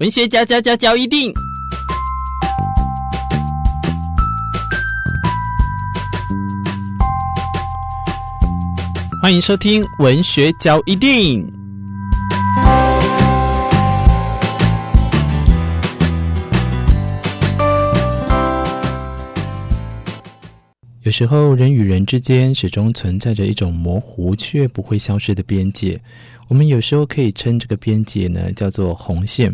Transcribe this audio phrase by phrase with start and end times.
[0.00, 1.32] 文学嚼嚼嚼嚼一定，
[9.20, 11.52] 欢迎收听文学嚼一定。
[21.02, 26.00] 有时候，人与人之间始终存在着一种模糊却不会消失的边界。
[26.46, 29.52] 我们有时候可以称这个边界呢，叫做红线。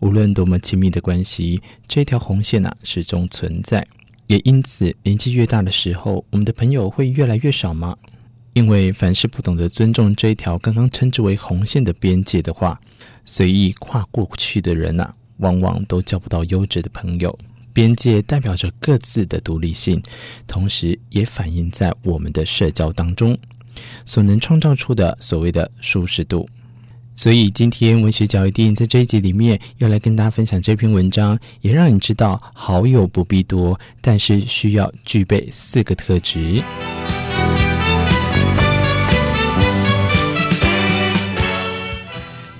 [0.00, 3.86] 无论多么亲密的关系，这条红线啊始终存在。
[4.26, 7.96] 也因此，年纪越大的时候，我们的朋友会越来越少吗？
[8.52, 12.80] 因为凡是不懂得尊重这一条刚刚称之为红线的边界的话，
[13.24, 17.38] 随意跨过去的人啊，往往都交不到优质的朋友。
[17.72, 20.02] 边界代表着各自的独立性，
[20.46, 23.38] 同时也反映在我们的社交当中
[24.04, 26.48] 所能创造出的所谓的舒适度。
[27.18, 36.62] 所以今天文学角一定在这一集里面要来跟大家分享这篇文章，也让你知道好友不必多，但是需要具备四个特质。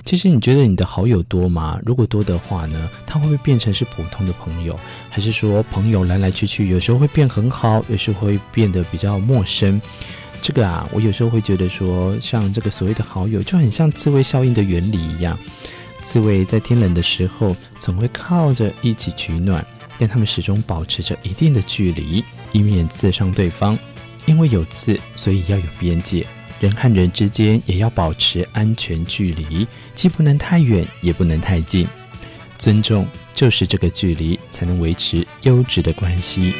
[0.03, 1.79] 其实你觉得你的好友多吗？
[1.85, 4.77] 如果多的话呢，他会不会变成是普通的朋友，
[5.09, 9.81] 还是说朋友来来去去，有时候会变很好，有时候会变得比较陌生？
[10.41, 15.37] 这个啊，我有时候会觉得说，像这个所谓的好友，就很像刺猬效应的原理一样。
[16.01, 19.65] 刺猬在天冷的时候，总会靠着一起取暖，
[19.97, 23.77] 但他们始终保持着一定的距离，以免刺伤对方。
[24.25, 26.25] 因为有刺，所以要有边界。
[26.59, 31.87] 人和人之间也要保持安全距离，既不能太远，也不能太近。
[32.57, 36.53] 尊重就是这个距离，才能维持优质的关系。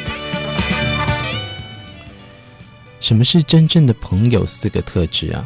[3.10, 4.46] 什么是真正的朋友？
[4.46, 5.44] 四个特质啊。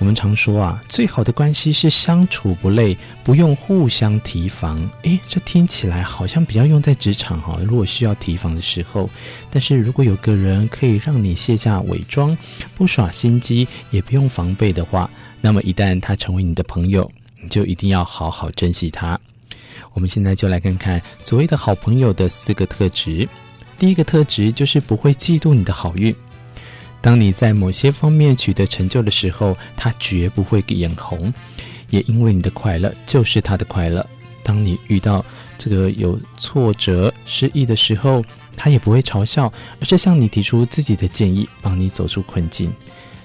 [0.00, 4.90] 我们常说啊，最好的关系是相处不累，不用互相提防。
[5.02, 7.56] 诶，这听起来好像比较用在职场哈。
[7.64, 9.08] 如果需要提防的时候，
[9.50, 12.36] 但是如果有个人可以让你卸下伪装，
[12.74, 15.08] 不耍心机，也不用防备的话，
[15.40, 17.08] 那么一旦他成为你的朋友，
[17.40, 19.16] 你就一定要好好珍惜他。
[19.92, 23.28] 我们现在就来看看所谓的好朋友的四个特质。
[23.78, 26.12] 第一个特质就是不会嫉妒你的好运。
[27.00, 31.32] 当你在某些方面取得成就的时候，他绝不会眼红，
[31.88, 34.06] 也因为你的快乐就是他的快乐。
[34.42, 35.24] 当你遇到
[35.56, 38.24] 这个有挫折、失意的时候，
[38.56, 42.72] 他也不会嘲笑，而是向你提出自己的建议，帮你走出困境。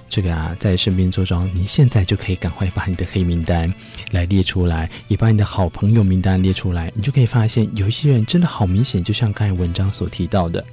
[0.08, 3.74] 这个啊，在身边周遭，你现在就可以赶快把你的黑名单
[4.12, 10.64] 来列出来，也把你的好朋友名单列出来，你就可以发现，有一些人真的好明显，就像刚才文章所提到的。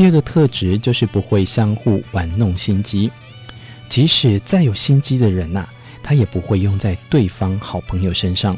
[0.00, 3.10] 第二个特质就是不会相互玩弄心机，
[3.86, 5.68] 即使再有心机的人呐、
[6.02, 8.56] 他也不会用在对方好朋友身上。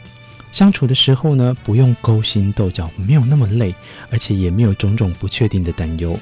[0.53, 3.75] 相处的时候呢，不用勾心斗角，没有那么累，
[4.09, 6.17] 而且也没有种种不确定的担忧。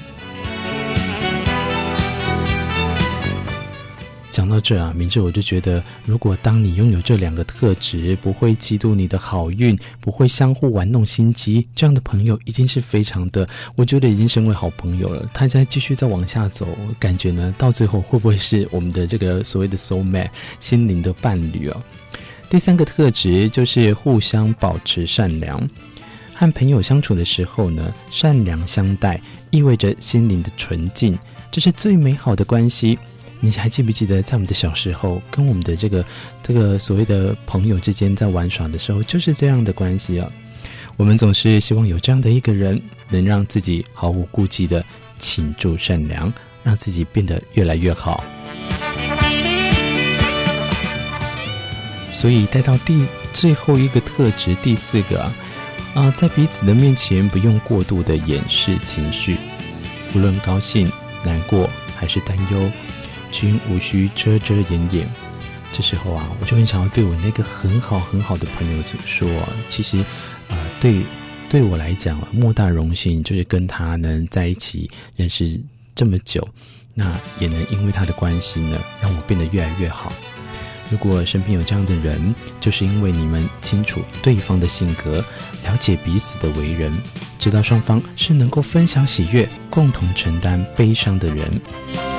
[4.31, 15.29] 讲到这啊，明智，我就觉得，如果当你拥有这两个特质，不会嫉妒你的好运，不会相互玩弄心机，这样的朋友已经是非常的，我觉得已经成为好朋友了。
[15.33, 16.65] 他再继续再往下走，
[16.97, 20.29] 感觉呢，到最后会不会是我们的这个所谓的 soul mate
[20.61, 21.83] 心灵的伴侣哦？
[22.49, 25.69] 第三个特质就是互相保持善良，
[26.33, 31.19] 和朋友相处的时候呢，善良相待，意味着心灵的纯净，
[31.51, 32.97] 这是最美好的关系。
[33.43, 36.05] 你还记不记得，在我们的小时候，跟我们的这个
[36.43, 40.31] 这个所谓的朋友之间在玩耍的时候，就是这样的关系啊。
[40.95, 42.79] 我们总是希望有这样的一个人，
[43.09, 44.85] 能让自己毫无顾忌的
[45.17, 46.31] 倾注善良，
[46.63, 48.23] 让自己变得越来越好。
[52.11, 55.33] 所以带到第最后一个特质，第四个啊，
[55.95, 59.35] 啊，在彼此的面前不用过度的掩饰情绪，
[60.13, 60.91] 无论高兴、
[61.25, 62.69] 难过还是担忧。
[63.31, 65.07] 均无需遮遮掩掩。
[65.73, 69.27] 这时候啊，我就很想要对我那个很好很好的朋友说，
[69.69, 70.03] 其实，
[70.49, 71.01] 呃，对
[71.49, 75.57] 对我来讲，莫大荣幸，就是跟他能在一起认识
[75.95, 76.45] 这么久，
[76.93, 80.11] 那也能因为他的关系呢，让我变得越来越好。
[80.89, 85.23] 如果身边有这样的人，就是因为你们清楚对方的性格，
[85.63, 86.91] 了解彼此的为人，
[87.39, 92.10] 知道双方是能够分享喜悦、共同承担悲伤的人。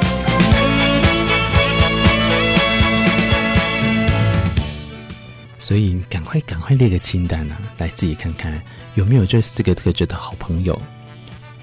[5.62, 8.60] 所以，赶快赶快列个清单啊，来自己看看
[8.96, 10.76] 有没有这四个特质的好朋友。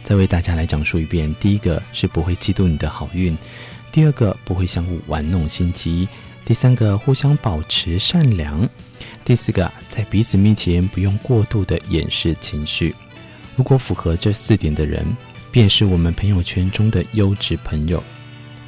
[0.05, 3.35] 再为大家来讲述一遍：第一个是不会嫉妒你的好运；
[3.91, 6.07] 第二个不会相互玩弄心机；
[6.45, 8.65] 第三个互相保持善良；
[9.25, 12.95] 第四个，在彼此面前不用过度的掩饰情绪。
[13.57, 15.05] 如果符合这四点的人，
[15.51, 18.01] 便是我们朋友圈中的优质朋友。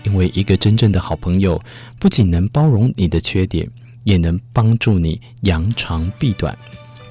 [0.03, 1.61] 因为一个真正的好朋友，
[1.97, 3.69] 不仅能包容你的缺点，
[4.03, 6.57] 也能帮助你扬长避短。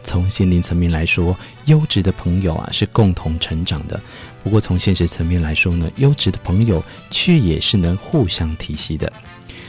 [0.03, 4.01] 从心灵层面来说，优质的朋友啊是共同成长的。
[4.43, 9.13] 不过从现实层面来说呢，优质的朋友却也是能互相提携的。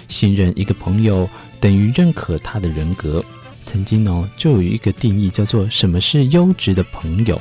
[0.08, 1.30] 信任一个朋友
[1.60, 3.24] 等于认可他的人格。
[3.62, 7.40] 曾经哦，就有一个定义叫做什么是优质的朋友，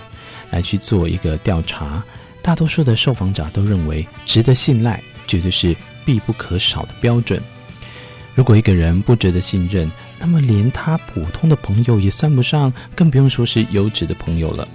[0.51, 2.05] 来去做一个调查。
[2.43, 5.75] 大多数的受访者都认为，值得信赖绝对是
[6.05, 7.41] 必不可少的标准。
[8.35, 14.67] 如果一个人不值得信任，那么连他普通的朋友也算不上，更不用说是优质的朋友了。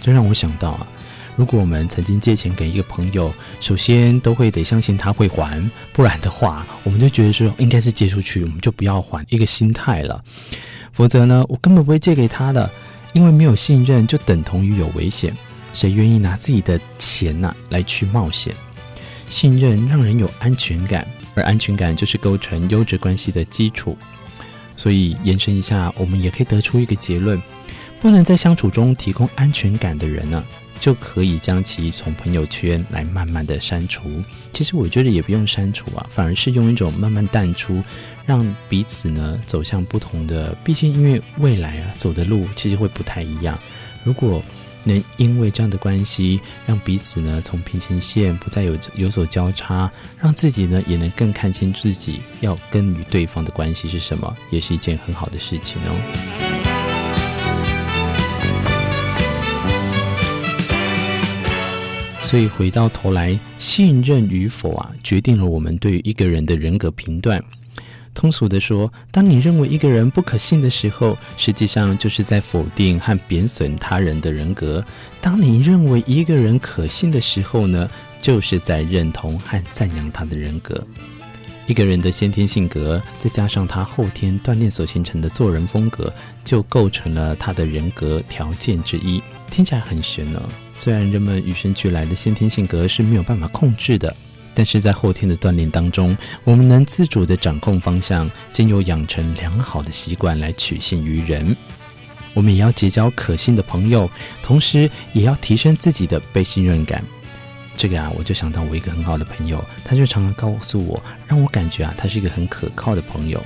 [0.00, 0.86] 这让我想到啊，
[1.34, 10.22] 如果我们曾经借钱给一个朋友，首先都会得相信他会还，不然的话，我们就觉得说应该是借出去，我们就不要还一个心态了。
[10.92, 12.70] 否则呢，我根本不会借给他的，
[13.12, 15.34] 因为没有信任就等同于有危险。
[15.72, 18.54] 谁愿意拿自己的钱呐、来去冒险？
[19.28, 21.04] 信任让人有安全感，
[21.34, 23.96] 而安全感就是构成优质关系的基础。
[24.76, 27.40] 所以延伸一下，我们也可以得出一个结论：
[28.00, 30.44] 不能在相处中提供安全感的人呢、
[30.80, 34.02] 就可以将其从朋友圈来慢慢的删除。
[34.52, 37.82] 其实我觉得也不用删除啊，反而是用一种慢慢淡出，
[38.26, 40.56] 让彼此呢走向不同的。
[40.64, 43.58] 毕竟因为未来啊走的路其实会不太一样。
[44.02, 44.42] 如果
[44.84, 49.90] 能因为这样的关系，让彼此呢从平行线不再有有所交叉，
[50.20, 55.90] 让自己呢也能更看清自己要跟与对方的关系是什么，也是一件很好的事情哦。
[62.22, 67.42] 所以回到头来，信任与否啊，决定了我们对于一个人的人格评断。
[68.14, 74.80] 通俗地说，当你认为一个人不可信的时候，实际上就是在否定和贬损他人的人格；
[75.20, 77.90] 当你认为一个人可信的时候呢，
[78.22, 80.82] 就是在认同和赞扬他的人格。
[81.66, 86.12] 一个人的先天性格，再加上他后天锻炼所形成的做人风格，
[86.44, 89.22] 就构成了他的人格条件之一。
[89.50, 90.42] 听起来很玄呢、
[90.76, 94.14] 虽然人们与生俱来的先天性格是没有办法控制的。
[94.54, 101.56] 但是在后天的锻炼当中，我们能自主地掌控方向，经由养成良好的习惯来取信于人。
[102.32, 104.10] 我们也要结交可信的朋友，
[104.42, 107.04] 同时也要提升自己的被信任感。
[107.76, 113.40] 这个啊，我就想到我一个很好的朋友，他就常常告诉我，让我感觉啊，他是一个很可靠的朋友。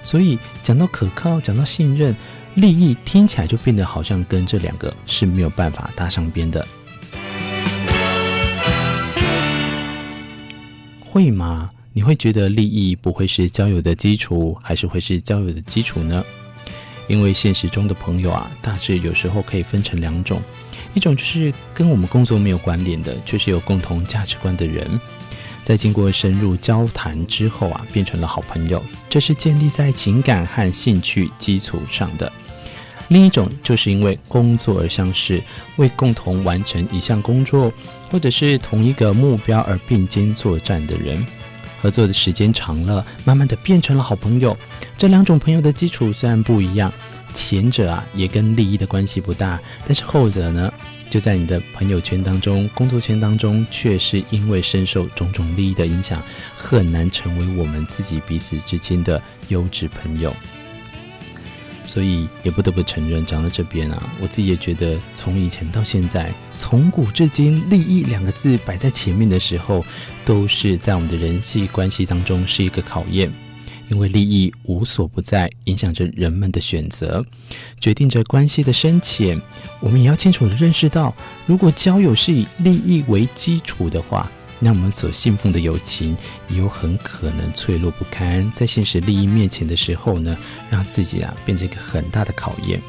[0.00, 2.14] 所以讲到可靠，讲到信任，
[2.54, 6.66] 利益听起来就变得好像跟这两个是没有办法搭上边的。
[11.12, 11.70] 会吗？
[11.92, 16.24] 你会觉得利益不会是交友的基础，还是会是交友的基础呢？
[17.06, 20.40] 因为现实中的朋友啊，大致有时候可以分成两种，
[20.94, 24.88] 一种就是跟我们工作没有关联的，却是有共同价值观的人，
[25.62, 32.32] 在经过深入交谈之后啊，变成了好朋友，这是建立在情感和兴趣基础上的。
[33.12, 35.38] 另一种就是因为工作而相识，
[35.76, 37.70] 为共同完成一项工作，
[38.10, 41.24] 或者是同一个目标而并肩作战的人，
[41.82, 44.56] 合作的时间长了，慢慢的变成了好朋友。
[44.96, 46.90] 这两种朋友的基础虽然不一样，
[47.34, 50.72] 前者啊也跟利益的关系不大，但是后者呢，
[51.10, 56.22] 就在你的朋友圈当中、工作圈当中，却是因为深受种种利益的影响，
[56.56, 60.34] 很难成为我们自己彼此之间的优质朋友。
[61.84, 69.84] 所以也不得不承认，讲到这边啊，我自己也觉得，从以前到现在，从古至今，利益两个字摆在前面的时候，
[70.24, 73.30] 都是在我们的人际关系当中是一个考验，
[73.88, 77.24] 因为利益无所不在，影响着人们的选择，
[77.80, 79.40] 决定着关系的深浅。
[79.80, 81.14] 我们也要清楚地认识到，
[81.46, 84.30] 如果交友是以利益为基础的话，
[84.64, 86.16] 那我们所信奉的友情，
[86.48, 90.36] 也有很可能脆弱不堪，在现实利益面前的时候呢，
[90.70, 92.80] 让自己啊变成一个很大的考验。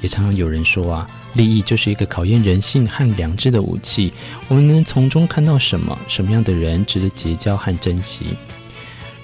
[0.00, 4.14] 也常常有人说啊，利益就是一个考验人性和良知的武器。
[4.48, 5.98] 我们能从中看到什么？
[6.08, 8.24] 什么样的人值得结交和珍惜？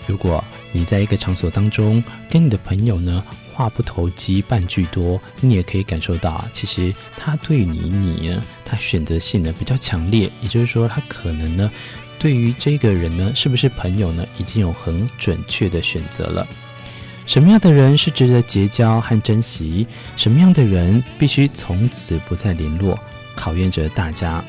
[0.07, 11.71] 如果你在一个场所当中，跟你的朋友呢，话不投机半句多，你也可以感受到啊，其实他对你你，他选择性呢比较强烈，也就是说，他可能呢，
[12.19, 16.47] 对于这个人呢，是不是朋友呢，已经有很准确的选择了。
[17.27, 19.87] 什么样的人是值得结交和珍惜？
[20.17, 22.99] 什么样的人必须从此不再联络？
[23.37, 24.45] 考验着大家。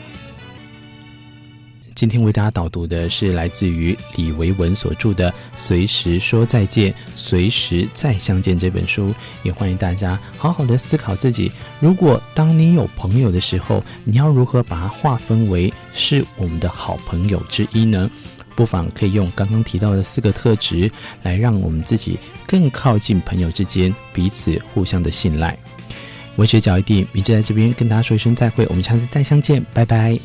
[2.01, 18.10] 今天为大家导读的是来自于李维文所著的《随时说再见，随时再相见》这本书，也欢迎大家好好的思考自己，如果当你有朋友的时候，你要如何把它划分为是我们的好朋友之一呢？
[18.55, 20.91] 不妨可以用刚刚提到的四个特质，
[21.22, 22.17] 来让我们自己
[22.48, 25.55] 更靠近朋友之间，彼此互相的信赖。
[26.38, 30.17] 文学脚一地，明哲在这边跟大家说一声再会，我们下次再相见，拜拜。